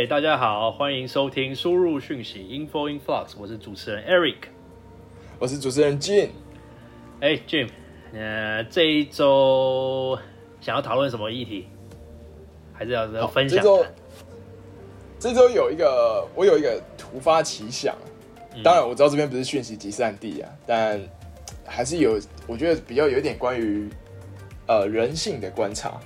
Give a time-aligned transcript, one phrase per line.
[0.00, 4.36] 哎，大家好，欢迎收听输入讯息 Info in Flux，我是主持人 Eric，
[5.38, 6.30] 我是主持人 Jim。
[7.20, 7.68] 哎，Jim，
[8.14, 10.18] 呃，这一周
[10.58, 11.68] 想要讨论什么议题？
[12.72, 13.58] 还是要要分享？
[13.58, 13.86] 这周
[15.18, 17.94] 这周有一个，我有一个突发奇想。
[18.64, 20.98] 当然我知道这边不是讯息集散地啊，但
[21.66, 23.86] 还是有，我觉得比较有一点关于
[24.66, 26.00] 呃人性的观察，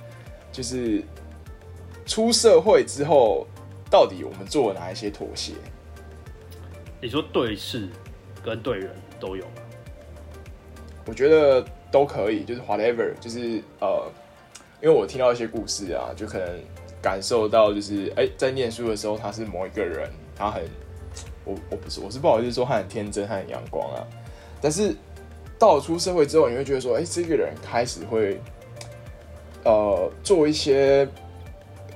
[0.51, 1.01] 就是
[2.05, 3.47] 出社会之后。
[3.89, 5.53] 到底我们做了哪一些妥协？
[7.01, 7.87] 你说对事
[8.43, 8.89] 跟对人
[9.19, 9.61] 都有吗？
[11.05, 14.11] 我觉得都可以，就是 whatever，就是呃，
[14.81, 16.59] 因为我听到一些故事啊，就可能
[17.01, 20.63] 感受到，就是哎，在念书的时候他是某一个人，他很，
[21.43, 24.01] 我我不是我是不好意思说他很天真，他很阳光啊，
[24.59, 24.95] 但是
[25.59, 28.39] 到了出社会之后，你会觉得说，哎，这个人开始会
[29.63, 31.07] 呃做一些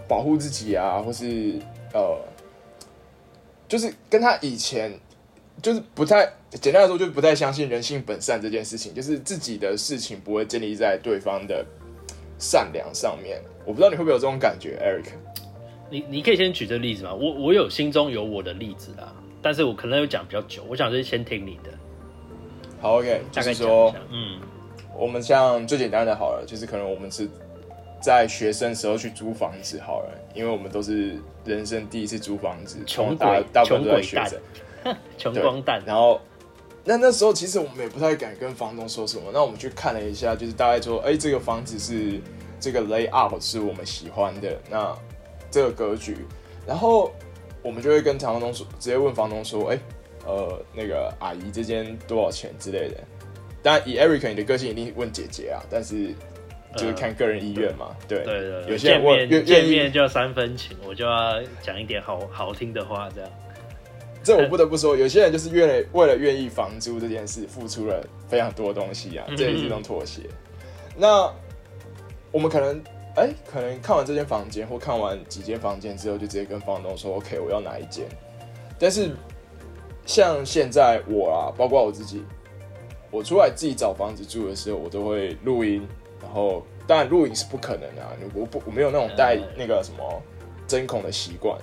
[0.07, 1.59] 保护自己啊，或是。
[1.93, 2.19] 呃，
[3.67, 4.91] 就是跟他以前
[5.61, 11.65] 就是不太简单来说，就是不太相信人性本善这件事情，就是自己的事情不会建立在对方的
[12.37, 13.41] 善良上面。
[13.65, 15.11] 我不知道你会不会有这种感觉，Eric？
[15.89, 17.13] 你你可以先举这个例子吗？
[17.13, 21.71] 我我有心中有我的例子啦，但是我可能有讲比较久，我想是先听你的。
[22.79, 24.39] 好，OK，就是说，嗯，
[24.95, 27.27] 我们像最简单的好了，就是可能我们是。
[28.01, 35.83] 在学生时候去租房子好了，因为我们都是人生第一次租房子，穷大大部分都在学生， 穷光蛋。
[35.85, 36.21] 然后
[36.85, 39.23] 那那时候其实我们也不太敢跟房东说什么。
[39.33, 42.21] 那我们去看了一下，就是大概说，哎，这个房子是
[42.59, 44.97] 这个 layout 是我们喜欢的，那
[45.51, 46.25] 这个格局，
[46.65, 47.11] 然后
[47.61, 49.79] 我们就会跟房东说，直接问房东说，哎，
[50.25, 52.95] 呃，那个阿姨这间多少钱之类的。
[53.61, 56.15] 当然以 Eric 你的个性一定问姐姐啊，但是。
[56.75, 63.29] 就是看个人意愿嘛，对对对，有些人见面就要三分情，我就要讲一点好好听的话，这样。
[64.21, 70.21] 这我不得不说，有些人就是为了为了愿意房租这件事，付出了非常多东西啊，这也是一种妥协。
[70.95, 71.33] 那
[72.31, 72.79] 我们可能
[73.15, 78.05] 哎，可能看完这间房间或看完几间房间之后，就直接跟房东说：“OK，我要哪一间。”
[78.77, 79.09] 但是
[80.05, 82.23] 像现在我啊，包括我自己，
[83.09, 85.87] 我出来自己找房子住的时候，我都会录音。
[86.29, 90.21] 然后，当然录影是不可能的，我不我没有那种带那个什么
[90.67, 91.57] 针孔的习惯。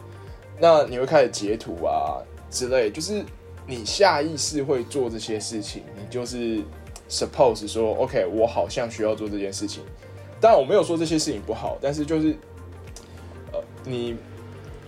[0.58, 2.18] 那你会开始截图啊
[2.50, 3.24] 之类，就是
[3.64, 6.60] 你下意识会做这些事情，你就是
[7.08, 9.84] suppose 说，OK，我好像需要做这件事情。
[10.40, 12.34] 当然我没有说这些事情不好，但是就是
[13.52, 14.16] 呃，你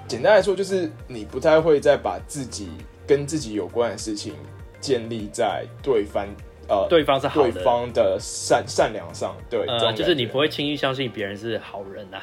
[0.09, 2.71] 简单来说就是你不太会再把自己
[3.07, 4.35] 跟自己有关的事情
[4.81, 6.27] 建立在对方。
[6.69, 12.21] 呃，对方是好的，对方的善善良上，对，呃，就是你不会轻易相信别人是好人呐。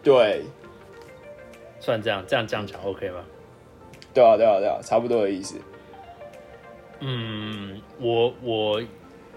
[0.00, 0.44] 对，
[1.80, 3.24] 算这样，这样这样讲 OK 吗？
[4.14, 5.56] 对啊，对啊，对啊，差不多的意思。
[7.00, 8.82] 嗯，我我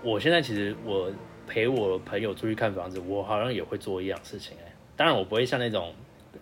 [0.03, 1.11] 我现在其实我
[1.47, 4.72] 陪我朋友出去看房子，我好像也会做一样事情哎。
[4.95, 5.91] 当然，我不会像那种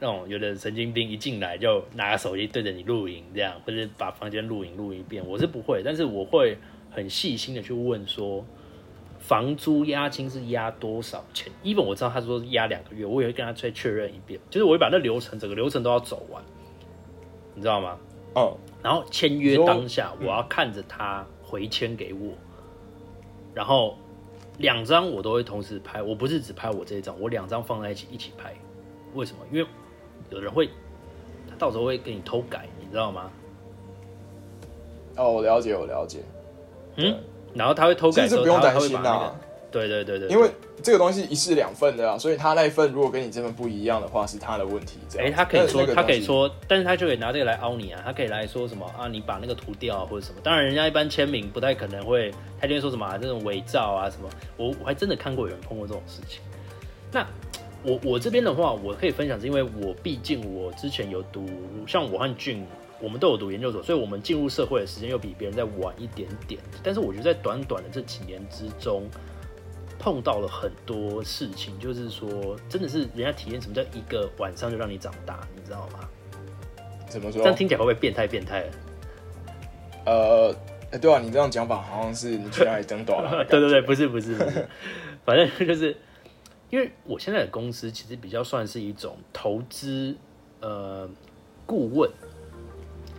[0.01, 6.57] 那种有的神经病一进来就拿个手机对着你录影这样，或者把房间录影录一遍，我是不会，但是我会。
[6.93, 8.45] 很细心的去问说，
[9.19, 16.43] 房租押金是押多少钱？even 我知道他说押两个月，我也会跟他再确认一遍，就是我会把那流程整个流程都要走完，
[17.55, 17.97] 你知道吗？
[18.35, 22.33] 哦，然后签约当下，我要看着他回签给我，
[23.53, 23.95] 然后
[24.57, 28.53] 两张我都会同时拍，我不是只拍我这一张，我两张放在一起一起拍。
[29.13, 29.39] 为什么？
[29.51, 29.67] 因为
[30.31, 30.67] 有人会，
[31.47, 33.31] 他到时候会给你偷改，你知道吗？
[35.15, 36.23] 哦，我了解，我了解。
[36.95, 37.17] 嗯，
[37.53, 39.33] 然后他会偷改，这不用担心呐。
[39.71, 40.47] 对对对对，因为
[40.83, 44.99] 这个东西一式两份的啊，所以他那一份如果跟你这份不一样的话，是他的问题。
[45.17, 49.07] 哎，他可以说，他可以说，但是他就可以拿这个来凹你啊，他可以来说什么啊？
[49.07, 50.39] 你把那个涂掉或者什么？
[50.43, 52.31] 当然，人家一般签名不太可能会，
[52.61, 54.29] 他就会说什么啊这种伪造啊什么。
[54.57, 56.39] 我我还真的看过有人碰过这种事情。
[57.11, 57.25] 那
[57.81, 61.49] 我我这边的话，我可以分享，是因为我毕竟我之前有读，
[61.87, 62.63] 像我和俊。
[63.03, 66.61] 我们都有读研究所，所以我们进入社会的时间又比别人再晚一点点。
[66.81, 69.03] 但是我觉得在短短的这几年之中，
[69.99, 76.07] 碰到了很多事情，就是说，真的是人家体验什么叫一个晚上就让你长大，你知道吗？
[77.09, 77.41] 怎么说？
[77.41, 78.25] 这样听起来会不会变态？
[78.25, 78.69] 变态？
[80.05, 80.55] 呃，
[81.01, 83.43] 对啊，你这样讲法好像是你去哪里争短了？
[83.51, 84.65] 对对对，不是不是不是，
[85.25, 85.93] 反正就是
[86.69, 90.15] 因为我现在的公司其实比较算是一种投资
[90.61, 91.09] 呃
[91.65, 92.09] 顾问。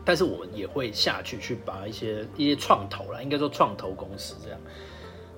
[0.05, 4.61] 但是我们也会下去去把一些一些创投啦，应该说创投公司这样。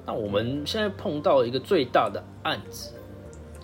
[0.05, 2.93] 那我们现在碰到一个最大的案子，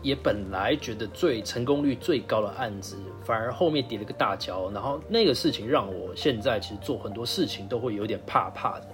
[0.02, 8.86] 也本来觉得最成功率最高的案子，反而后面跌了个大跤，然后那个事情让我现在其实做很多事情都会有点怕怕的。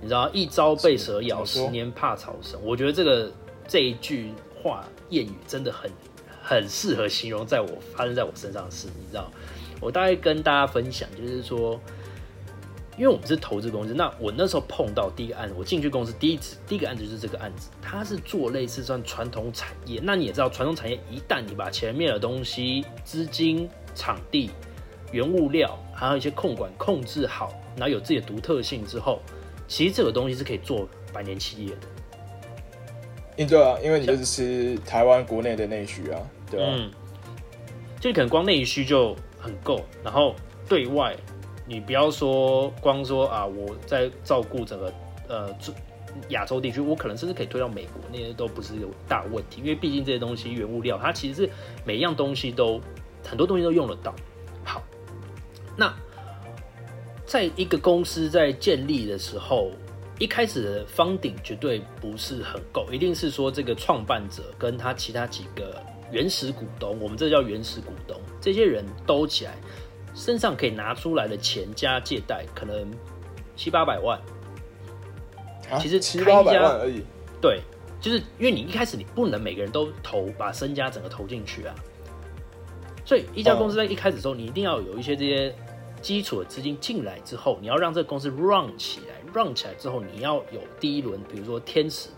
[0.00, 2.60] 你知道，一朝被蛇咬，十年怕草绳。
[2.62, 3.32] 我觉得这个
[3.66, 4.32] 这一句
[4.62, 5.90] 话谚语真的很
[6.40, 8.86] 很适合形容在我发生在我身上的事。
[8.96, 9.28] 你知道，
[9.80, 11.80] 我大概跟大家分享，就是说。
[12.96, 20.00] 因为我们是投资公司，那我那时候碰到第一个案子，我进去公司第一次第一个案子就是这个案子，它是做类似算传统产业。
[20.02, 24.50] 那你也知道，传统产业一旦你把前面的东西、资金、场地、
[25.12, 29.22] 原物料，还有一些控管控制好，然后有自己的独特性之后，
[29.68, 31.86] 其实这个东西是可以做百年企业的。
[33.36, 36.20] 嗯，对啊，因为你就是吃台湾国内的内需啊，
[36.50, 36.68] 对啊？
[36.76, 36.90] 嗯，
[38.00, 40.34] 就可能光内需就很够，然后
[40.68, 41.16] 对外。
[41.70, 44.90] 你不要说光说啊，我在照顾整个
[45.28, 45.54] 呃
[46.30, 51.50] 亚洲地区，我可能甚至可以推到美国，那些都不是有大问题，因为毕竟这些东西原物料，它其实是
[51.84, 52.80] 每一样东西都
[53.22, 54.14] 很多东西都用得到。
[54.64, 54.82] 好，
[55.76, 55.94] 那
[57.26, 59.70] 在一个公司在建立的时候，
[60.18, 69.54] 一开始的方顶绝对不是很够，一定是说这个创办者跟他其他几个原始股东，我们这叫原始股东，这些人兜起来。
[70.14, 72.90] 身上可以拿出来的钱加借贷，可能
[73.54, 74.20] 七八百万。
[75.78, 77.02] 其实七八百万而已。
[77.40, 77.60] 对，
[78.00, 81.74] 就是因为你一开始你不能每个人都投，把身家整个投进去啊。
[83.04, 85.54] 所以一家公司在一开始的时候，你一定要有一些这些
[86.02, 92.08] 基础的资金进来之后，你要让这个公司 run 起来，run 起来之后，你要有第一轮，比如说天使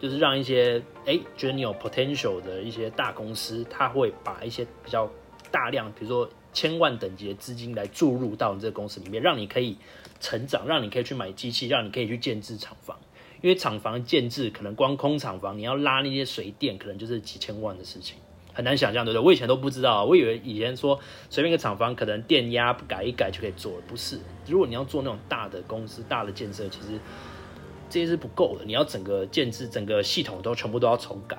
[0.00, 5.10] 就是让一些哎觉得你有 potential 的一些大公司，他会把一些比较
[5.50, 6.28] 大量，比如说。
[6.52, 9.76] 千万等级的资金来注入到你这个公司里面，让你可以
[10.20, 12.96] 成长，让你可以去买机器，让你可以去建制厂房。
[13.42, 18.16] 因为厂房建制可能光空厂房，你要拉那些水电，可能就是几千万的事情，
[18.54, 19.22] 很难想象，对不对？
[19.26, 20.98] 我以前都不知道，我以为以前说
[21.28, 24.18] 随便一个厂房，可能电压改一改就可以做了，不是。
[24.46, 26.98] 如果你要做那种大的公司、大的建设，其实
[27.88, 31.38] 这些是不够的，你要整个建制、整个系统都全部都要重改。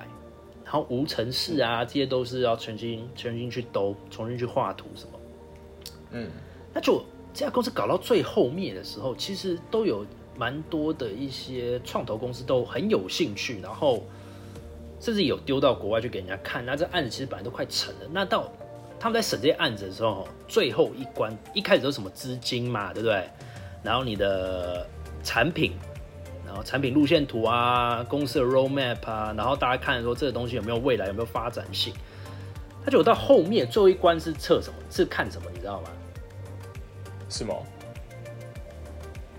[0.64, 5.10] 然后无尘室啊，这些都是要重新、重新去兜、重新去画图什么。
[6.10, 6.30] 嗯，
[6.74, 7.02] 那就
[7.32, 10.04] 这家公司搞到最后面的时候，其实都有
[10.36, 14.02] 蛮多的一些创投公司都很有兴趣，然后
[15.00, 16.62] 甚至有丢到国外去给人家看。
[16.66, 18.52] 那这案子其实本来都快成了，那到
[19.00, 23.26] 他们在审这些案子的时候，最后一关一开始都什么资金嘛，对不对？
[23.82, 24.86] 然后你的
[25.24, 25.72] 产品。
[26.48, 31.92] 然后产品路线图啊，公司的 roadmap 啊，然后大家看说这个东西有没有未来，有没有发展性。
[32.82, 34.78] 他就到后面最后一关是测什么？
[34.90, 35.50] 是看什么？
[35.52, 35.90] 你知道吗？
[37.28, 37.54] 是吗？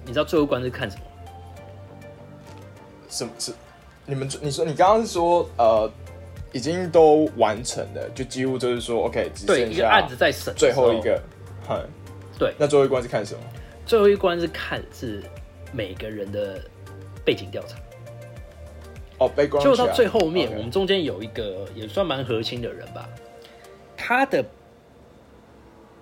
[0.05, 1.03] 你知道最后一关是看什么？
[3.09, 3.51] 什么是？
[4.05, 5.91] 你们你说你刚刚是说呃，
[6.51, 11.19] 已经都完成了，就几乎就是说 OK，只剩下案子在审最后一个。
[11.67, 11.81] 嗨，
[12.37, 12.53] 对。
[12.59, 13.41] 那最后一关是看什么？
[13.87, 15.23] 最后一关是看是
[15.73, 16.61] 每个人的。
[17.29, 17.77] 背景调查
[19.19, 23.07] 哦，背就到最后面，我们中间有一个也算蛮核心的人吧，
[23.95, 24.43] 他的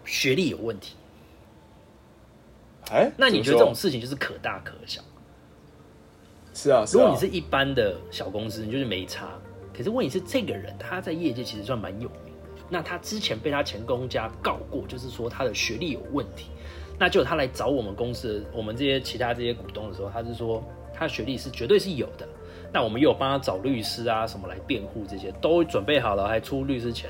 [0.05, 0.95] 学历有问题。
[2.91, 5.01] 哎，那你觉得这种事情就是可大可小？
[6.53, 9.37] 是啊，如果你是一般的小公司，你就是没差。
[9.75, 12.61] 可是问题是，这个人他在业界其实算蛮有名的。
[12.69, 16.45] 那他之前被他前公家告过，就是说他的学历有问题。
[16.97, 20.63] 那就他来找我们公司，我们这些其他这些股东的时候，他是说。
[20.97, 22.27] 他学历是绝对是有的，
[22.73, 27.09] 那我们又有帮他找律师啊什么来辩护，这些都准备好了，还出律师钱。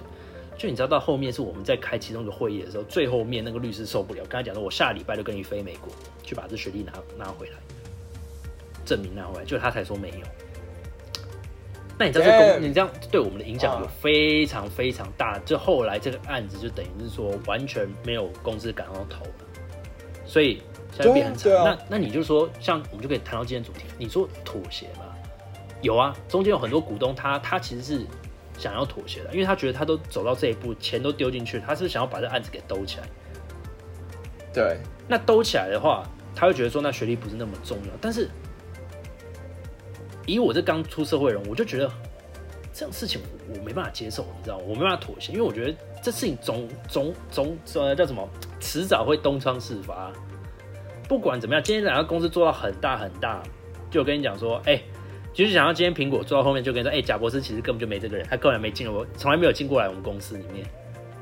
[0.58, 7.54] 就你知道到后面是我们在开其中一个会议的时候，最后面那个律师受不了，跟他讲说：“我下礼拜就跟你飞美国，去把这学历拿拿回来，
[8.84, 10.26] 证明拿回来。”就他才说没有。
[12.00, 15.38] 那你知道这公，你这样对我们的影响有非常非常大。
[15.46, 19.32] 就后来这个案子就等于是说完全没有公司敢要投了，
[20.26, 20.62] 所以。
[20.98, 23.86] 在变很长，那那你就说，像我们就可以谈到今天主题。
[23.98, 25.06] 你说妥协吗？
[25.82, 28.06] 有啊，中间有很多股东，他他其实是
[28.58, 33.04] 想要妥协的，因为他觉得他都走到这一步，钱都丢进去，他是想要把这案子给兜起来。
[34.52, 36.04] 对，那兜起来的话，
[36.36, 37.94] 他会觉得说，那学历不是那么重要。
[38.02, 38.28] 但是
[40.26, 41.92] 以我这刚出社会人，我就觉得
[42.74, 44.64] 这种事情我没办法接受，你知道吗？
[44.68, 48.28] 我没办法妥协，因为我觉得这事情总总总呃叫什么，
[48.60, 50.12] 迟早会东窗事发。
[51.08, 53.42] 不管怎么样，今天两个公司做到很大很大，
[53.90, 54.82] 就跟你讲说，哎，
[55.34, 60.66] 其实想要今天苹果做到后面，就跟你说，哎，贾博士其实根本就没这个人，他根本没进我，从来没有进过来我们公司里面。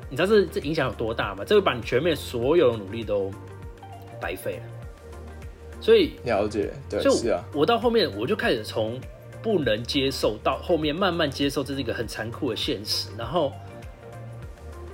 [0.10, 1.44] 你知道这这影响有多大吗？
[1.46, 3.32] 这会把你全面所有的努力都
[4.22, 4.64] 白费了。
[5.82, 7.44] 所以了解，对，是啊。
[7.54, 9.00] 我到后面我就开始从
[9.44, 13.52] 不能接受，到后面慢慢接受这是一个很残酷的现实，然后，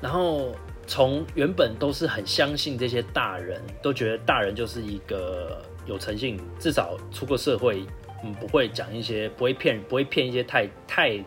[0.01, 0.53] 然后
[0.91, 7.85] 从原本都是很相信这些大人，都觉得大人就是一个有诚信，至少出过社会，
[8.25, 11.17] 嗯，不会讲一些不会骗，不会骗一些太太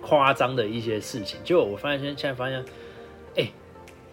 [0.00, 1.40] 夸张的一些事情。
[1.42, 2.64] 结果我发现现现在发现，
[3.34, 3.50] 哎，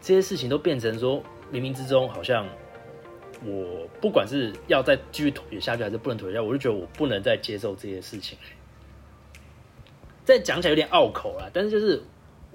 [0.02, 1.22] 这些事情都变成说
[1.54, 2.48] 冥冥之中好像。
[3.46, 8.36] 我不管是要再继续妥协下去，还是不能妥协下去，我就觉得我不能再接受这些事情。
[10.26, 12.02] 再讲起来有点拗口了，但是就是，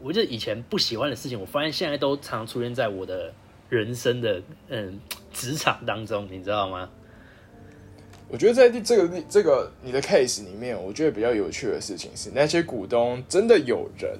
[0.02, 3.32] 我就以前不喜欢的事情，我发现现在都常出现在我的
[3.68, 5.00] 人生的嗯
[5.32, 6.88] 职场当中，你知道吗？
[8.28, 14.18] 我觉得在这个这个你的 case 里面，我觉得比较有趣的事情是，那些股东真的有人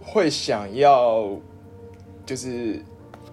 [0.00, 1.36] 会想要，
[2.24, 2.82] 就是。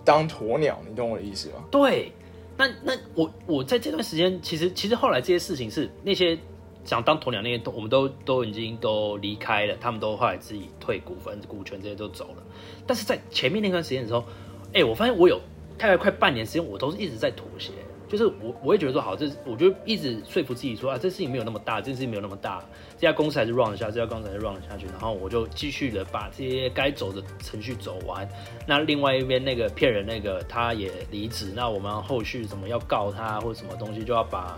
[0.03, 1.55] 当鸵鸟，你懂我的意思吗？
[1.71, 2.11] 对，
[2.55, 6.37] 那那我我在这段时间，其实其实后来这些事情是那些
[6.85, 12.43] 想当鸵鸟那些都我们都都已经都离开了，他们都后来自己退股份、股权这些都走了。
[12.87, 14.23] 但是在前面那段时间的时候，
[14.71, 15.41] 哎，我发现我有
[15.77, 17.71] 大概快半年时间，我都是一直在妥协。
[18.07, 22.63] 就是我，我会觉得说好，这我就一直说服自己说啊，这事情没有那么大，这事情没有那么大，
[22.93, 28.29] 这家公司还是 run 下，这家公司还是 run 下去，然后我就继续的把这些该走的程序走完。
[28.67, 34.55] 那另外一边那个骗人那个他也离职，那我们后续什么要告他或者什么东西，就要把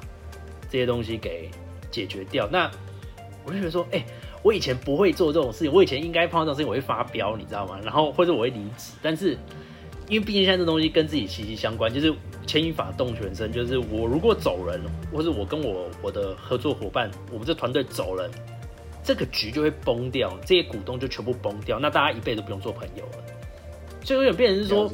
[0.69, 1.49] 这些东西给
[1.97, 2.47] 解决掉。
[2.51, 2.69] 那
[3.45, 4.05] 我就觉得说，哎，
[4.43, 7.79] 我以前不会做这种事情，我以前应该碰到这种事情我会发飙，你知道吗？
[7.83, 9.37] 然后或者我会离职，但是
[10.07, 12.13] 因为毕竟现在这东西跟自己息息相关，就是。
[12.47, 18.31] 牵一发动全身，就是我如果走人，或者我跟我我的合作伙伴，我们这团队走人，
[19.03, 23.23] 这个局就会崩掉，这些股东就全部崩掉，那大家一辈子都不用做朋友了。
[24.01, 24.89] 所以有点变成是说，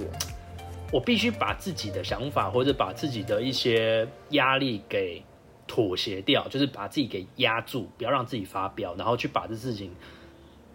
[0.91, 5.21] 我必须把自己的想法或者把自己的一些压力给
[5.67, 9.91] 妥协掉，就是把自己给压住，不要让自己发飙，然后去把这事情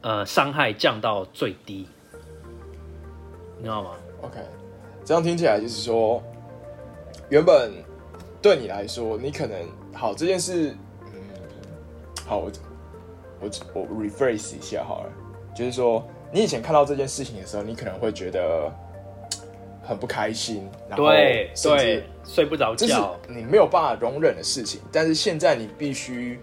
[0.00, 1.86] 呃伤害降到最低，
[3.56, 3.90] 你知道吗
[4.22, 4.38] ？OK，
[5.04, 6.22] 这样听起来就是说。
[7.30, 7.70] 原本
[8.40, 9.54] 对你来说，你可能
[9.92, 10.74] 好这件事，
[11.12, 11.20] 嗯，
[12.26, 12.50] 好，我
[13.40, 15.12] 我我 rephrase 一下好了，
[15.54, 16.02] 就是说，
[16.32, 18.72] 你以前看到这件事情的时候，你可能会觉得
[19.88, 21.06] 很不开心，然后
[21.54, 24.80] 甚至睡不着觉，你没有办法容忍的事情。
[24.92, 26.38] 但是现在你必须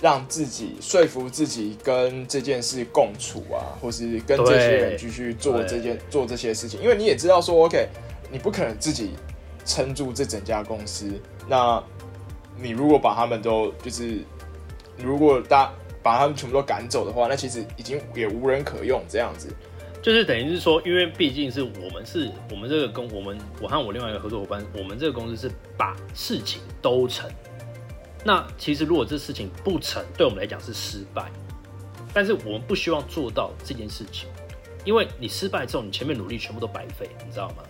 [0.00, 7.88] 让自己说服自己跟这件事共处啊，或是跟这些人继续做这件做这些事情，因为你也知道说，OK，
[8.30, 9.10] 你不可能自己。
[9.66, 11.10] 撑住这整家公司，
[11.48, 11.82] 那
[12.60, 14.18] 你如果把他们都就是，
[14.98, 15.72] 如果大
[16.02, 19.48] 把他们全部都赶走的话，那其实已经也无人可用这样子。
[20.04, 27.26] 就是等于是说，因为毕竟是我们是我们这个公，我们我和我另外一个合作伙伴，我们这个公司是把事情都成。
[28.22, 31.32] 那其实如果这事情不成，对我们来讲是失败。
[32.12, 34.28] 但是我们不希望做到这件事情，
[34.84, 37.64] 因为你失败之后，你前面努力全部都白费，你知道吗？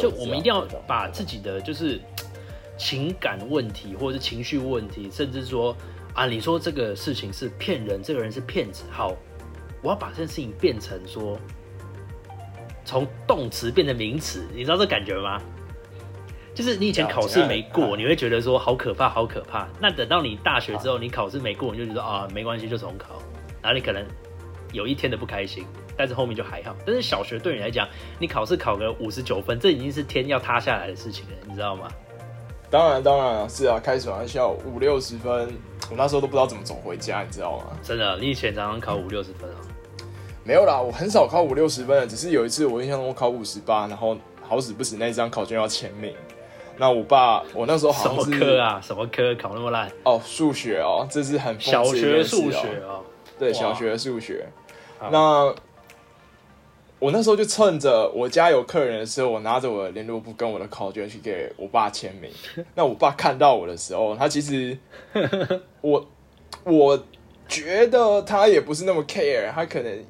[0.00, 2.00] 就我们一定要把自己的就是
[2.78, 5.76] 情感问题，或者是情绪问题，甚至说
[6.14, 9.14] 啊，你说这个事情是骗人，这个人是骗子，好，
[9.84, 11.38] 我要把这件事情变成说，
[12.84, 15.40] 从动词变成名词，你知道这感觉吗？
[16.54, 19.68] 就是你以前考试没过，你会觉得说好可怕，好可怕。
[19.80, 23.22] 那等到你大学之后，你考试没过，你就觉得啊，没关系，就重考。
[23.60, 24.04] 然后你可能
[24.72, 25.64] 有一天的不开心。
[25.96, 27.88] 但是后面就还好，但是小学对你来讲，
[28.18, 31.88] 你考试考个五十九分，这已经是天要塌下来的事情了，你知道吗？
[32.74, 35.46] 当然，当然是啊，开始玩笑五六十分，
[35.88, 37.66] 我那时候都不知道怎么走回家，你知道吗？
[37.84, 39.60] 真的，你以前常常考五六十分啊？
[40.42, 46.12] 没有啦，我很少考五六十分的，只是有一次我印象中我考五十八，然后好死不死那一张考卷要签名，
[46.76, 48.80] 那我爸我那时候好像什么科啊？
[48.82, 49.88] 什么科考那么烂？
[50.02, 53.04] 哦，数学哦，这是很小学数学哦，
[53.38, 54.48] 对，小学数学，
[55.12, 55.54] 那。
[57.04, 62.30] 我那时候就趁着我家有客人的时候，我拿着我的联络簿跟我的考卷去给我爸签名。
[62.74, 64.78] 那我爸看到我的时候，他其实
[65.82, 66.08] 我
[66.64, 67.04] 我
[67.46, 70.04] 觉得他也不是那么 care，他可能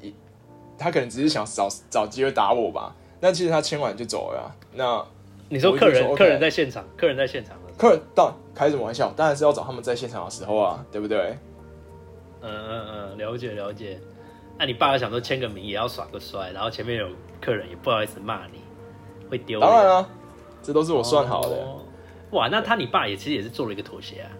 [0.77, 2.95] 他可能只是想找找机会打我吧。
[3.19, 4.55] 那其实他签完就走了。
[4.73, 5.05] 那
[5.49, 9.11] 你说客人客人在现场，客人在现场客人到开什么玩笑？
[9.17, 11.37] 当然是要找他们在现场的时候啊，对不对？
[12.41, 13.99] 嗯嗯嗯，了解了解。
[14.57, 17.09] 那你爸爸想说签个名也要耍个帅，然后前面有
[17.41, 18.59] 客人也不好意思骂你，
[19.29, 19.59] 会丢。
[19.59, 20.09] 当然啊，
[20.63, 21.67] 这都是我算好的。
[22.31, 24.31] 哇，那他你爸也其实也是做了一个妥协啊？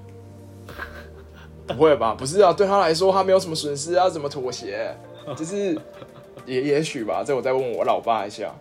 [1.67, 2.15] 不会吧？
[2.17, 4.95] 不是啊，对他来说他没有什么损失啊，怎么妥协？
[5.35, 5.77] 就是
[6.45, 8.53] 也也许吧，这我再问我老爸一下。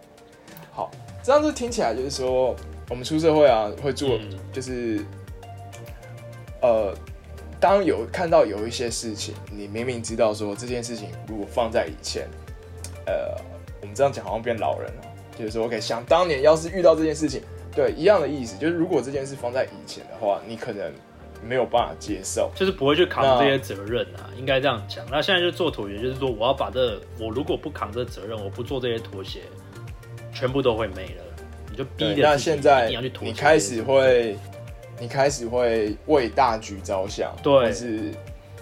[0.73, 0.91] 好，
[1.23, 2.57] 这样子听起来就是说，
[2.91, 4.19] 我们出社会啊，会做
[4.53, 5.05] 就是
[6.61, 6.93] 呃。
[7.65, 12.29] 当有看到有一些事情，你明明知道说这件事情如果放在以前，
[13.07, 13.35] 呃，
[13.81, 15.03] 我们这样讲好像变老人了，
[15.39, 17.41] 就是说，OK，想当年要是遇到这件事情，
[17.75, 20.93] 对，一样的意思，就是如果这件事放在以前的话，你可能
[21.43, 25.03] 没有办法接受，就是不会去扛这些责任啊，应该这样讲。
[25.11, 29.41] 那现在就做妥协，就是说我要把这，我如果不扛这责任，我不做这些妥协，
[30.35, 31.25] 全部都会没了，
[31.71, 34.37] 你就逼着那现在你要去妥协，你开始会。
[35.01, 38.13] 你开始会为大局着想，对，是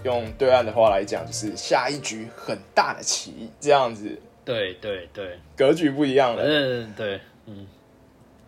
[0.03, 4.19] 用对岸的话来讲，就是下一局很大的棋，这样子。
[4.45, 6.43] 对对对，格局不一样了。
[6.43, 7.65] 嗯，对，嗯。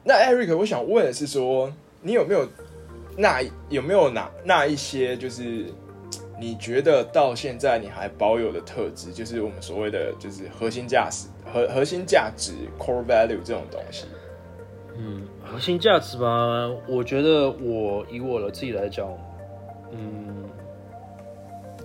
[0.04, 2.48] 那 Eric，我想问的是说，你有没有
[3.18, 5.66] 那有没有哪那一些，就是
[6.38, 14.06] 你觉得到现在你还保有的特质，就是我们所谓的就是核心价值核核心价值 core value 这种东西。
[14.98, 19.08] 嗯，核心价值吧，我觉得我以我的自己来讲，
[19.92, 20.44] 嗯，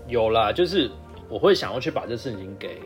[0.08, 0.90] 有啦，就是
[1.28, 2.80] 我会想要去把这事情给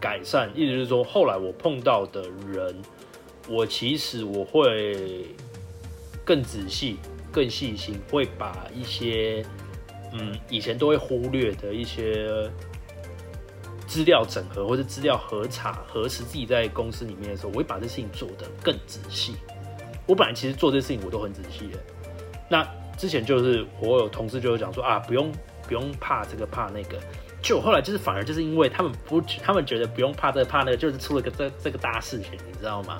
[0.00, 2.76] 改善，意思是说，后来我碰到的人，
[3.48, 5.26] 我其实我会
[6.24, 6.96] 更仔细、
[7.32, 9.44] 更细心，会把一些
[10.12, 12.28] 嗯以前都会忽略的一些
[13.86, 19.34] 资料整合或者资料核查核实自己在公司里面的时候，我会把这事情做得更仔细。
[20.10, 21.78] 我本来其实做这事情我都很仔细的，
[22.48, 25.30] 那之前就是我有同事就有讲说啊，不用
[25.68, 26.98] 不用怕这个怕那个，
[27.40, 32.98] 就后来就是反而就是因为他们不，他们觉得不用怕这个怕那个，就是出了个这这个大事情，你知道吗？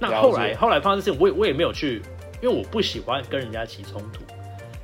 [0.00, 2.02] 那后来后来发生事情，我也我也没有去，
[2.42, 4.24] 因为我不喜欢跟人家起冲突，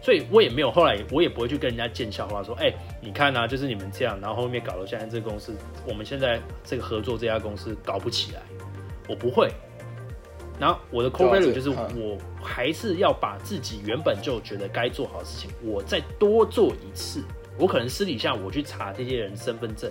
[0.01, 5.53] 所以我也没有后来我也不会去跟人家见笑话，说哎，你看啊，就是你们这样，然后后面搞到现在这个公司，
[5.85, 8.41] 我们现在这个合作这家公司搞不起来，
[9.09, 9.51] 我不会。
[10.59, 17.23] 然后我的 core value 就是我还是要把自己原本就觉得该做好的事情，我再多做一次。
[17.59, 19.91] 我可能私底下我去查这些人身份证，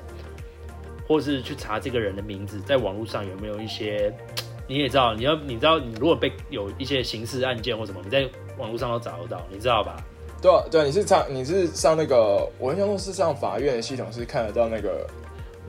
[1.07, 4.13] 或是去查这个人的名字，在网络上有没有一些，
[4.67, 9.97] 你也知道，你要你知道，你如果被有一些刑事案件或什么，你在网络上都找得到，你知道吧？
[10.41, 15.07] 对对，你是上你是上那个，我印象中是上法院的系统是看得到那个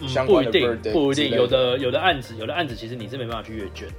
[0.06, 0.50] 相关的。
[0.50, 3.94] 不一定，不一定，有的有的案子，有的案子其实你是没办法去阅卷的。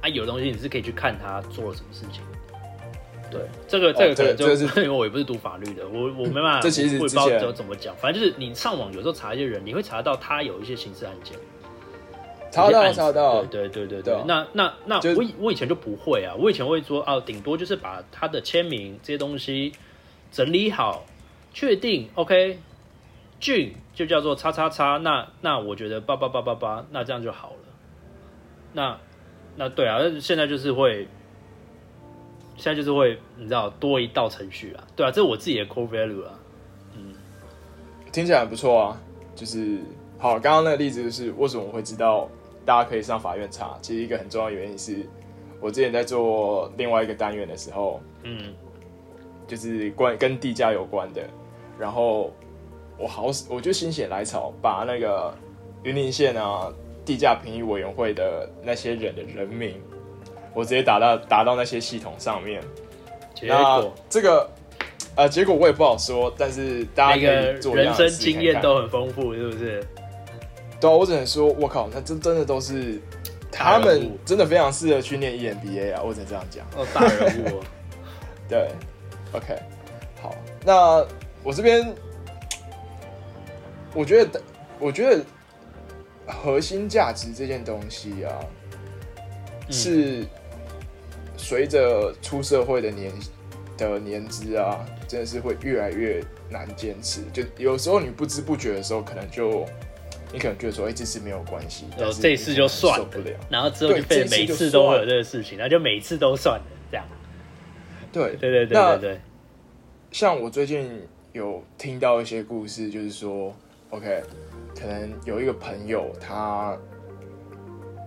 [0.00, 2.22] 啊，有东西你是可以去看他做了什么事情。
[3.30, 7.94] 对，这个这个可能就是， 因为我也不是读法律的，我我没办法， 这其实不知道怎么讲。
[7.96, 11.38] 反正就是你上网有时候查一些人，你会查到他有一些刑事案件。
[12.50, 14.24] 查到查到，对对对对对。
[14.26, 19.72] 那那那我我以前就不会啊，我以前会说啊，顶多就是把他的签名这些东西
[20.32, 21.04] 整理好，
[21.54, 22.58] 确定 OK，
[23.38, 27.56] 俊就叫做叉叉叉，那那我觉得八八八八八，那这样就好了。
[28.72, 28.98] 那。
[29.56, 31.06] 那对啊，现在就是会，
[32.56, 36.38] 现在就是会，你知道多一道程序啊，对啊，这是我自己的 core value 啊，
[36.96, 37.14] 嗯，
[38.10, 39.02] 听起来不错啊，
[39.34, 39.80] 就是
[40.18, 42.26] 好，刚刚那个例子就是为什么我会知道
[42.64, 45.04] 大家可以上法院查，其实一个很重要的原因是
[45.60, 48.54] 我之前在做另外一个单元的时候，嗯，
[49.46, 51.28] 就是关跟地价有关的，
[51.78, 52.32] 然后
[52.96, 55.34] 我好我就心血来潮把那个
[55.82, 56.72] 云林县啊。
[57.10, 59.74] 地价评议委员会的那些人的人名，
[60.54, 62.62] 我直接打到打到那些系统上面。
[63.34, 64.48] 结果这个
[65.16, 69.84] 呃，结果我也不好说，但是大家可以做人生经验都很丰富，是不是？
[70.80, 73.00] 对啊，我只能说，我靠，那真真的都是
[73.50, 76.02] 他们真的非常适合去念 EMBA 啊！
[76.04, 76.64] 我只能这样讲。
[76.76, 77.60] 哦，大人物。
[78.48, 78.68] 对
[79.32, 79.58] ，OK，
[80.22, 80.32] 好，
[80.64, 81.04] 那
[81.42, 81.92] 我这边，
[83.94, 84.40] 我觉得，
[84.78, 85.20] 我觉得。
[86.30, 88.32] 核心价值这件东西啊，
[89.70, 90.24] 是
[91.36, 93.12] 随着出社会的年
[93.76, 97.22] 的年资啊，真的是会越来越难坚持。
[97.32, 99.66] 就有时候你不知不觉的时候，可能就
[100.32, 103.08] 你可能觉得说，哎，这次没有关系，然后这次就算了，
[103.48, 107.06] 然后之后就变每次都会有这个事情，那就每次都算了，这样。
[108.12, 109.20] 对对对对对对。
[110.12, 113.54] 像我最近有听到一些故事，就是说
[113.90, 114.22] ，OK。
[114.80, 116.78] 可能有一个朋友，他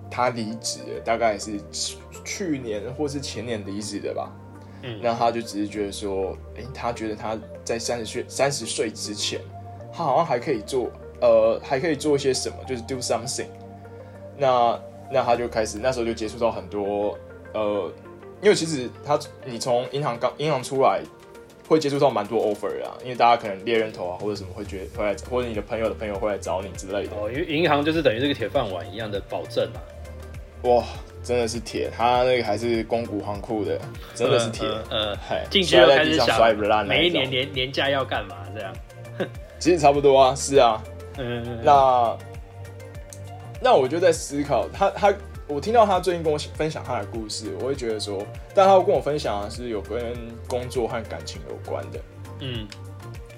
[0.09, 1.59] 他离职，大概是
[2.25, 4.31] 去年或是前年离职的吧。
[4.81, 9.39] 嗯，那他就只是觉得说，哎，他觉得他在三十岁三十岁之前，
[9.93, 10.89] 他好像还可以做，
[11.21, 13.47] 呃，还可以做一些什么，就是 do something。
[14.35, 14.79] 那
[15.11, 17.17] 那他就开始那时候就接触到很多，
[17.53, 17.91] 呃，
[18.41, 21.03] 因为其实他你从银行刚银行出来。
[21.67, 27.15] 会接触到蛮多 offer 啊，因为大家可能猎人头啊，或者什么会觉得会来，或者你的朋友的朋友会来找你之类的。
[27.15, 29.81] 哦，因为银行就是等于这个铁饭碗一样的保证嘛。
[30.69, 30.83] 哇，
[31.23, 33.79] 真的是铁，他那个还是公股行库的，
[34.15, 34.67] 真的是铁。
[34.89, 38.73] 呃，嗨进去就开始摔在地上摔不烂想，每一年年年假要干嘛这样？
[39.59, 40.81] 其实差不多啊，是啊。
[41.17, 42.17] 嗯，那
[43.61, 45.13] 那我就在思考，他他
[45.47, 48.25] 我听到他最近跟我分享他的故事，我会觉得说，
[48.55, 50.15] 但他跟我分享的是有跟
[50.47, 51.99] 工作和感情有关的，
[52.39, 52.67] 嗯。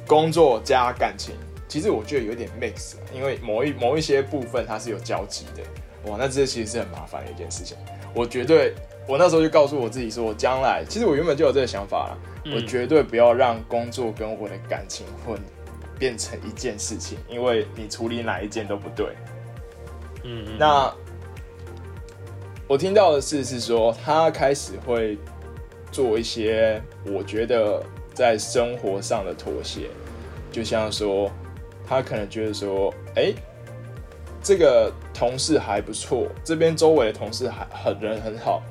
[0.07, 1.33] 工作加感情，
[1.67, 5.63] 其实我觉得有点 mix，因为某一某一些部分它是有交集的，
[6.11, 7.75] 哇，那这其实是很麻烦的一件事情。
[8.13, 8.75] 我绝对，
[9.07, 12.55] 我那时候就告诉我自己说，我将来其实我原本就有这个想法了，嗯。
[12.55, 15.39] 我绝对不要让工作跟我的感情混
[15.97, 19.07] 变成一件事情，因为你处理哪一件都不对。
[20.23, 20.93] 嗯嗯，那
[22.67, 25.17] 我听到的是是说，他开始会
[25.91, 29.89] 做一些我觉得在生活上的妥协，
[30.51, 31.31] 就像说，
[31.87, 33.31] 他可能觉得说，哎、
[34.41, 38.63] 这个同事还不错，这边周围的同事还很人很好，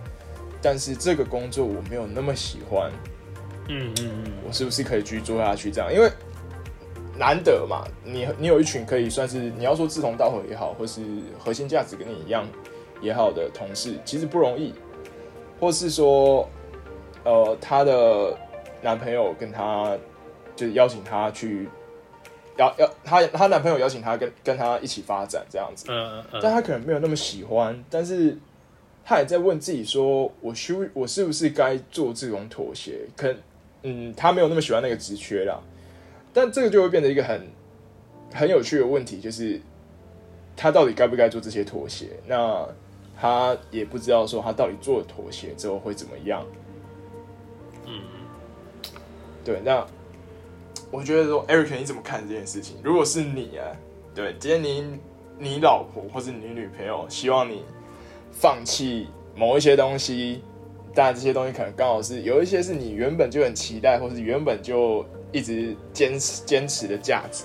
[0.60, 2.90] 但是这个工作我没有那么喜欢，
[3.68, 5.70] 嗯嗯嗯，我是不是可以继续做下去？
[5.70, 6.10] 这样，因为
[7.16, 11.00] 难得嘛，你你有一群可以算是你要说志同道合也好，或是
[11.38, 12.44] 核心价值跟你一样
[13.04, 14.72] 也好的同事，其实不容易，
[15.60, 16.48] 或是说，
[17.22, 18.36] 呃，她的
[18.80, 19.96] 男朋友跟她
[20.56, 21.68] 就是邀请她去，
[22.56, 28.36] 邀邀她她男朋友邀请她跟跟她一起发展这样子，嗯嗯但她可能没有那么喜欢，但是
[29.04, 33.00] 她也在问自己说，我需我是不是该做这种妥协？
[33.14, 33.36] 可能
[33.82, 35.60] 嗯，她没有那么喜欢那个职缺啦，
[36.32, 37.48] 但这个就会变得一个很
[38.32, 39.60] 很有趣的问题，就是
[40.56, 42.06] 她到底该不该做这些妥协？
[42.26, 42.66] 那
[43.16, 46.44] 她也不知道说他到底做了妥协之后会怎么样。
[47.86, 48.00] 嗯，
[49.44, 49.86] 对，那
[50.90, 52.76] 我觉得说，Eric 你怎么看这件事情？
[52.82, 53.64] 如果是你啊，
[54.14, 54.98] 对，今天你
[55.38, 57.64] 你老婆或是你女朋友希望你
[58.32, 60.42] 放弃某一些东西，
[60.94, 67.44] 当然这些东西可能刚好是有一些是你原本就很期待，或是原本就一直坚持坚持的价值。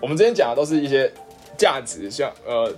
[0.00, 1.10] 我们之前讲的都是一些
[1.56, 2.74] 价值，像呃。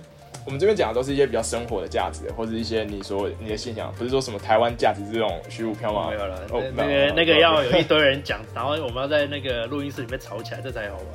[0.49, 6.09] 我们这边讲的都是一些比较生活的价值，或者一些你说你的信仰，不是说什么台湾价值这种虚无缥缈。
[6.09, 11.05] 没有了，哦那那个那个要有一堆人讲，然后我们要在那个录音室里面吵起来，这才好玩。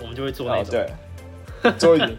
[0.00, 0.70] 我们就会做那哦，种
[1.62, 2.16] 对， 周怡，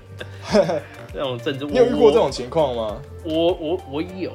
[1.12, 1.65] 那种政治。
[1.65, 3.01] 你有遇过这种情况吗？
[3.25, 4.32] 我我我有，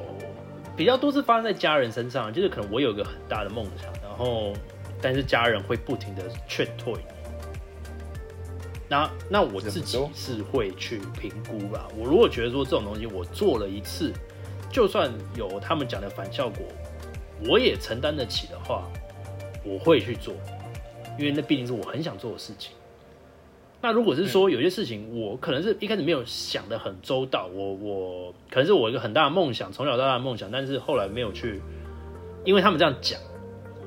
[0.75, 4.51] 比较多是发生在家人身上，就是可能我有一个很大的梦想，然后
[5.01, 7.14] 但是家人会不停的劝退你。
[8.87, 11.87] 那那我自己是会去评估吧。
[11.97, 14.13] 我如果觉得说这种东西我做了一次，
[14.71, 16.65] 就算有他们讲的反效果，
[17.47, 18.83] 我也承担得起的话，
[19.63, 20.33] 我会去做，
[21.17, 22.73] 因为那毕竟是我很想做的事情。
[23.81, 31.61] 那如果是说有些事情我可能是一开始没有想的很周到，我我可能是我一个很大的梦想，从小到大的梦想，但是后来没有去，
[32.43, 33.19] 因为他们这样讲，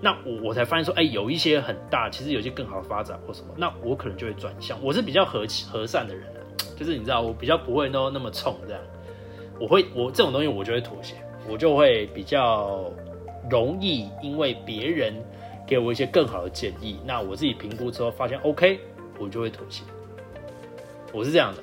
[0.00, 4.78] 那我我才发现说，哎、有一些很大，其实有些更好的发展或什么，那我可能就会转向。
[4.82, 6.40] 我是比较和气和善的人啊，
[6.76, 8.80] 就是你知道，我比较不会都那么冲这样，
[9.60, 11.14] 我会我这种东西我就会妥协，
[11.48, 12.92] 我就会比较
[13.50, 15.14] 容易因为别人
[15.66, 18.78] 给我一些更好的建议，那我自己评估之后发现 OK，
[19.18, 19.82] 我就会妥协。
[21.12, 21.62] 我是这样的，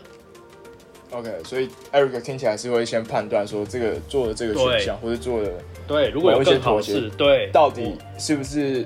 [1.15, 5.51] OK，所以 Eric 听起来是会先判断说这个做的这个选项，或者做的
[5.87, 8.85] 对，如果有一些更好的妥协事，对，到底是不是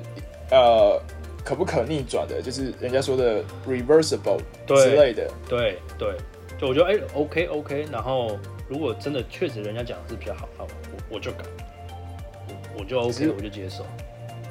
[0.51, 1.01] 呃
[1.43, 5.27] 可不可逆转的，就是人家说的 reversible 之类的。
[5.47, 6.15] 对对，
[6.59, 8.37] 就我觉得哎、OK OK，然后
[8.67, 10.67] 如果真的确实人家讲的是比较好，好
[11.09, 11.43] 我我就改，
[12.47, 13.83] 我我就 OK，我就接受。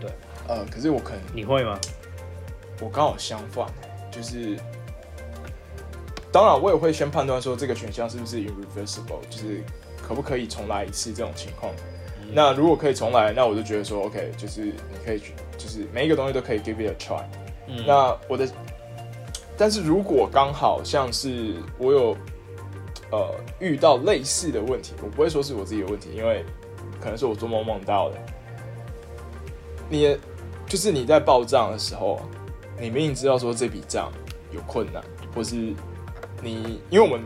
[0.01, 0.11] 对
[0.49, 1.79] 呃，可是我可能你会吗？
[2.81, 3.67] 我刚好相反，
[4.11, 4.57] 就是
[6.31, 9.63] 当然我也会先判断说这个选项是不是 irreversible，就是
[10.03, 11.73] 可不可以重来一次这种情况。
[12.23, 17.25] 嗯那如果可以重来，那我就觉得说 OK，就是你可以去，就是每一个东西都可以 give it a try。
[17.67, 18.47] 嗯那我的，
[19.57, 22.17] 但是如果刚好像是我有
[23.11, 26.45] 呃遇到类似的问题，我不会说是我自己的问题，因为
[27.01, 28.17] 可能是我做梦梦到的。
[29.89, 30.15] 你
[30.67, 32.21] 就是你在报账的时候，
[32.79, 34.13] 你明明知道说这笔账
[34.53, 35.03] 有困难，
[35.35, 35.73] 或是
[36.43, 37.25] 你因为我们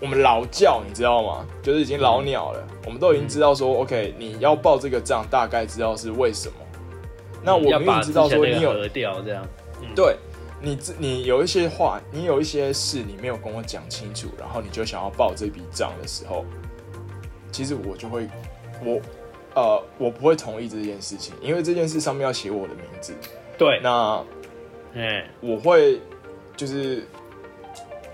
[0.00, 1.46] 我们老教你知道吗？
[1.62, 6.54] 就是已经老鸟了，我们都已经知道说、OK，你要报这个账，大概知道是为什么。
[7.42, 9.46] 那我明明知道说你有掉这样，
[9.94, 10.16] 对
[10.62, 16.44] 你自你有一些话，你有一些事你没有跟我讲清楚，然后你就想要报这笔账的时候，
[17.52, 18.26] 其实我就会
[18.82, 19.00] 我
[19.54, 23.12] 呃我不会同意这件事情，因为这件事上面要写我的名字，
[23.58, 24.24] 对，那
[24.94, 26.00] 哎，我会
[26.56, 27.06] 就是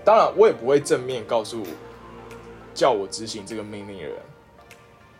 [0.03, 1.63] 当然我也不会正面告诉
[2.73, 4.13] 叫我执行这个命令的人，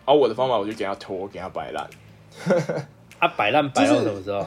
[0.04, 1.88] 而我的方法我就给他拖，给他摆烂。
[3.18, 4.46] 啊，摆烂 摆到什么时候？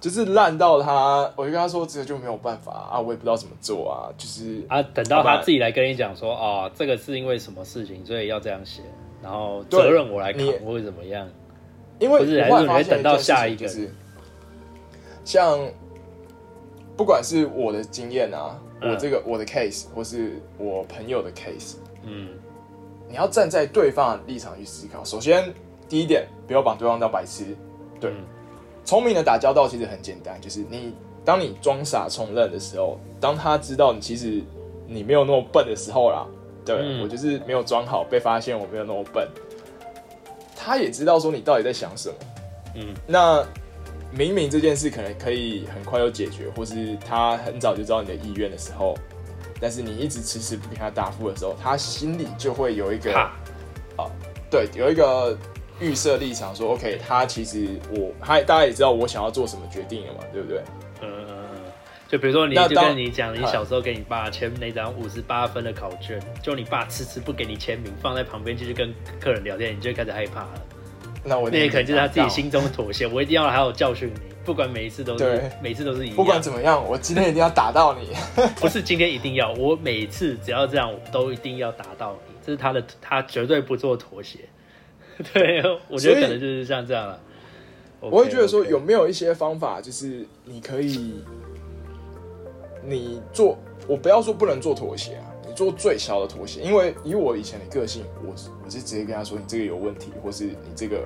[0.00, 8.82] 就是烂到他，我就跟他说这个就没有办法啊，我也不知道怎么做啊，就是啊，等到他自己来跟你讲说，哦，这个是因为什么事情，所以要这样写，
[9.20, 11.28] 然后责任我来扛，或者怎么样？
[11.98, 13.68] 因为不是，还是会等到下一个，
[15.24, 15.58] 像
[16.96, 22.28] 不管是我的经验啊，我这个我的 case，或是我朋友的 case，嗯，
[23.08, 25.04] 你要站在对方的立场去思考。
[25.04, 25.52] 首先，
[25.88, 27.56] 第一点，不要把对方当白痴，
[28.00, 28.12] 对。
[28.84, 34.42] 聪明的打交道其实很简单，就是你当你装傻充愣的时候，当他知道你其实
[34.86, 36.26] 你没有那么笨的时候啦，
[36.64, 39.28] 对我就是没有装好被发现我没有那么笨，
[40.56, 42.14] 他也知道说你到底在想什么，
[42.76, 43.44] 嗯，那
[44.10, 48.96] 明明这件事可能可以很快就解决，或是他很早就知道你的意愿的时候，
[49.60, 53.30] 但是你一直迟迟不给他答复的时候，他心里就会有一个啊，
[54.50, 55.36] 对，有一个。
[55.80, 60.58] 预设立场说，OK，他其实我，他大家也知道我想要做什么决定了嘛，对不对？
[61.00, 61.60] 嗯嗯嗯。
[62.08, 70.62] 就比如说，你就跟你讲，你小时候给你爸签那张五十八分的考卷，就你爸迟迟不给你签名，放在旁边继续跟客人聊天，你就开始害怕了。
[71.24, 73.06] 那我那也可能就是他自己心中的妥协。
[73.12, 76.16] 我一定要好好教训你，不管每一次都是，每次都是一样。
[76.16, 78.12] 不管怎么样，我今天一定要打到你。
[78.60, 82.34] 不是今天一定要，我每次只要这样，我都一定要打到你。
[82.44, 84.38] 这是他的，他绝对不做妥协。
[85.32, 87.20] 对，我觉得可能就是像这样了。
[88.00, 91.22] 我会觉得说，有没有一些方法，就是你可以，
[92.86, 96.60] 你做，我不要说不能做妥协啊，你做最小的妥协。
[96.60, 98.32] 因为以我以前的个性，我
[98.64, 101.02] 我是直接跟他说，你这个有问题，或是你这个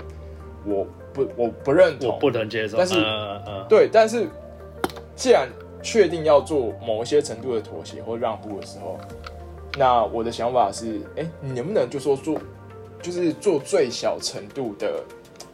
[0.67, 2.77] 我不我不认同，我不能接受。
[2.77, 2.95] 但是，
[3.67, 4.29] 对，但是
[5.17, 5.49] 既然
[5.83, 8.99] 确定要做某一些程度的妥协或让步的时候，
[9.79, 12.39] 那我的想法是，哎，你能不能就说做？
[13.01, 15.03] 就是做最小程度的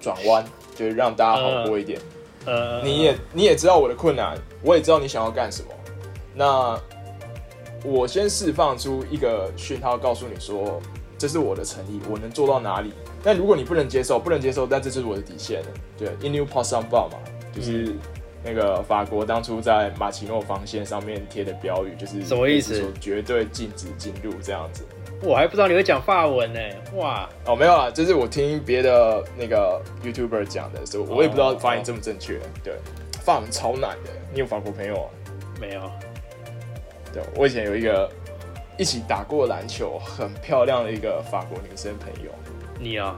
[0.00, 1.98] 转弯，就是让大家好过一点。
[2.44, 5.68] 呃，你也你也知道我的困难，我也知道你想要干什么。
[6.34, 6.78] 那
[7.84, 10.80] 我先释放出一个讯号，告诉你说，
[11.16, 12.92] 这是我的诚意，我能做到哪里。
[13.22, 15.66] 但如果你不能接受，不能接受，但这就是我的底线了。
[15.96, 17.18] 对，in new pass on bar 嘛，
[17.52, 17.94] 就是
[18.44, 22.84] 那个法国当初在马奇诺防线上面贴的标语，就是什么意思？
[23.00, 24.84] 绝对禁止进入这样子。
[25.20, 26.60] 我还不知道你会讲法文呢，
[26.94, 27.28] 哇！
[27.44, 32.38] 哦，没有啊，就是我听别的那个 YouTuber 讲的，所以我也不知道发音正不正确。
[32.62, 32.74] 对，
[33.24, 35.10] 法文超难的，你有法国朋友啊？
[35.60, 35.80] 没有。
[37.12, 38.10] 对，我以前有一个
[38.76, 42.30] 一起打过篮球、很漂亮的一个法国女生朋友。
[42.78, 43.16] 你啊？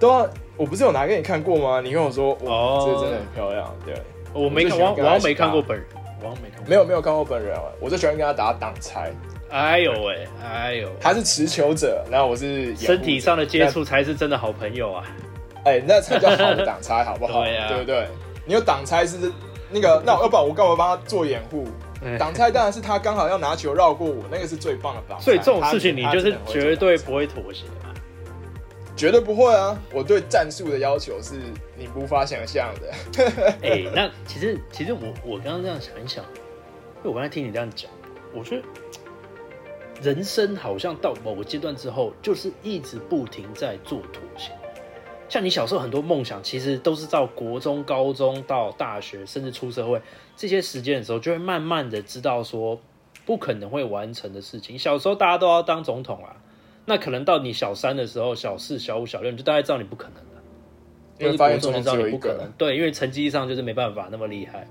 [0.00, 1.80] 对啊，我不是有拿给你看过吗？
[1.80, 3.74] 你跟我说，哇，这真的很漂亮。
[3.84, 3.94] 对，
[4.32, 5.86] 我没看，我我没看过本人，
[6.22, 7.62] 我没看，没有没有看过本人啊。
[7.80, 9.12] 我就喜欢跟他打挡拆。
[9.50, 15.04] 哎呦喂，哎呦，他是持球者，然后我是身体上的接触才是真的好朋友啊！
[15.64, 17.44] 哎，那才叫好的挡拆，好不好？
[17.68, 18.06] 对不对？
[18.44, 19.16] 你有挡拆是
[19.70, 21.64] 那个，那要不然我干嘛帮他做掩护？
[22.18, 25.20] 挡拆当然是他刚好要拿球绕过我，那个是最棒的挡。
[25.20, 27.94] 所以这种事情你就是绝对不会妥协嘛？
[28.96, 29.78] 绝对不会啊！
[29.92, 31.34] 我对战术的要求是
[31.76, 33.22] 你无法想象的。
[33.62, 37.90] 哎，那其实其实我我刚刚这样想一想，因为我刚才听你这样讲，
[38.34, 38.62] 我觉得。
[40.00, 44.52] 人生好像到某个阶段之后，就是一直不停在做妥协。
[45.28, 50.00] 像你小时候很多梦想，其实都是到国中、高中到大学，甚至出社会
[50.36, 52.80] 这些时间的时候，就会慢慢的知道说
[53.26, 54.78] 不可能会完成的事情。
[54.78, 56.36] 小时候大家都要当总统啊，
[56.86, 60.42] 那可能到你小三的时候、小四、小五、小六，你就大概知道你不可能了。
[61.18, 64.66] 因为发现总统只有一个，对，因为成绩上就是没办法那么厉害。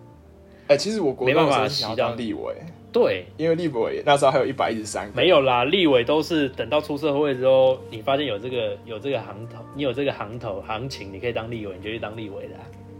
[0.67, 2.55] 哎，其实我国没办法想当立委。
[2.97, 5.63] 对，因为立委那时候还有一百一十三，没有啦。
[5.63, 12.55] 立委都是等到出社会之后，你发现有这个有这个行头，你有这个行头行情，你可以当立委，你就去当立委的，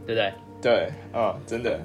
[0.06, 0.34] 对不对？
[0.62, 1.80] 对，啊，真的。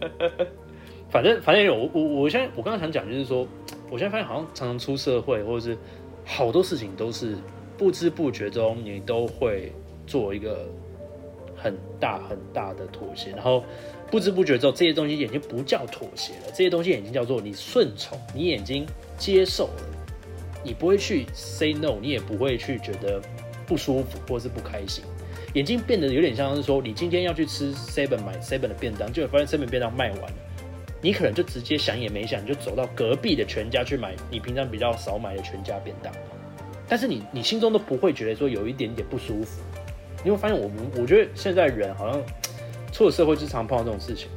[1.09, 3.47] 反正反正我我我现在我刚刚想讲就是说，
[3.91, 5.79] 我现在发现好像常常出社会，或者是
[6.27, 7.35] 好多事情都是
[7.79, 9.73] 不知不觉中你都会
[10.07, 10.69] 做一个
[11.57, 13.65] 很大很大的妥协，然后。
[14.13, 19.83] 不知不觉之后，这些东西已经不叫妥协了，这些东西已经叫做你顺从，你眼睛接受了，
[20.63, 23.23] 你不会去 say no，你也不会去觉得
[23.67, 25.03] 不舒服或是不开心，
[25.55, 30.37] 眼睛变得有点像是说，你今天要去吃 seven 买 seven 的便当，就会发现 seven 便当卖完了，
[31.01, 36.13] 你可能就直接想也没想，你就走到隔壁的全家去买你平常比较少买的全家便当，
[36.87, 39.63] 但是你你心中都不会觉得说有一点点不舒服，
[40.23, 42.23] 你会发现我们我觉得现在人好像。
[42.93, 44.29] 出了社会，就常碰到这种事情，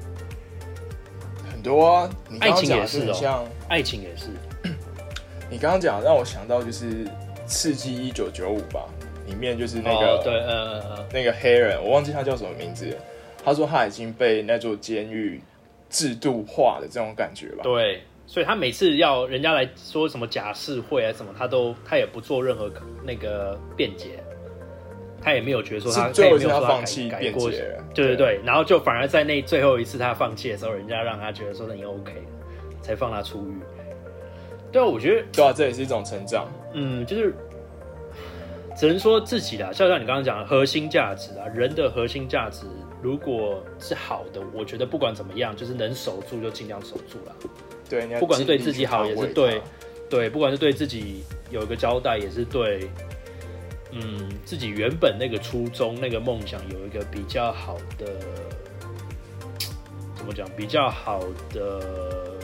[1.51, 2.09] 很多啊。
[2.39, 4.27] 爱情也是哦，像爱情也是。
[5.51, 7.05] 你刚刚讲让我想到，就是
[7.45, 8.85] 刺激一九九五》吧，
[9.27, 12.97] 里面就是那个对，呃呃，那个黑人，我忘记他叫什么名字。
[13.43, 15.39] 他说他已经被那座监狱
[15.87, 17.61] 制度化的这种感觉吧。
[17.61, 22.71] 对，所以他每次要人家来说什么假释会啊什么，他都他也不做任何
[23.03, 24.23] 那个辩解，
[25.25, 32.13] 他也没有觉得说他最后一次他放弃改过，对对对，然后就反而在那最后一次他放弃的时候，人家让他觉得说你 OK，
[32.79, 33.55] 才放他出狱。
[34.71, 36.47] 对啊，我觉得对啊，这也是一种成长。
[36.73, 37.33] 嗯，就是
[38.77, 42.67] 只能说自己啦，就像你刚刚讲的核心价值啊，人的核心价值。
[43.01, 47.35] 如果是好的，我觉得不管怎么样，就是能守住就尽量守住了。
[47.89, 49.61] 对，不管是对自己好，也是对，
[50.07, 52.88] 对，不管是对自己有一个交代，也是对，
[53.95, 58.05] 嗯，自己原本那个初衷、那个梦想有一个比较好的，
[60.15, 60.47] 怎么讲？
[60.55, 61.19] 比较好
[61.53, 62.36] 的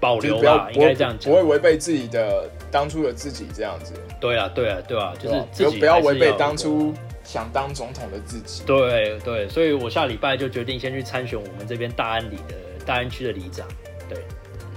[0.00, 3.92] 保留吧，应该这样讲，不会违背自己的当初的自己这样子。
[4.20, 6.94] 对啊，对啊，对啊，就是自己不要违背当初。
[7.26, 13.66] 想当总统的自己，对对，所以我下礼拜就决定先去参选我们这边大安里的大安区的里长。
[14.10, 14.18] 对，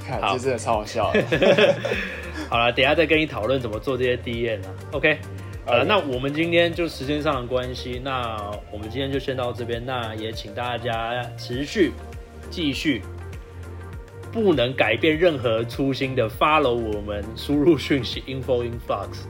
[0.07, 1.11] 看这真的超好笑。
[2.49, 4.69] 好了，等下再跟你讨论怎么做这些 D N 啊。
[4.93, 5.17] OK，
[5.67, 8.37] 呃，那我们今天就时间上的关系，那
[8.71, 9.85] 我们今天就先到这边。
[9.85, 11.91] 那也请大家持续
[12.49, 13.01] 继续，
[14.31, 19.25] 不能改变任何初心的 follow 我们，输入讯息 info influx。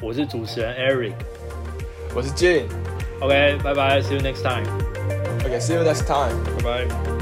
[0.00, 1.14] 我是主持人 Eric。
[2.14, 2.66] 我是 Jane。
[3.20, 4.66] OK，拜拜，See you next time。
[5.44, 6.36] OK，See you next time。
[6.62, 7.13] 拜拜。